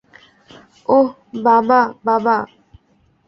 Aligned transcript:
ওহ, 0.89 1.07
বাবা, 1.43 1.79
বাবা! 2.05 2.37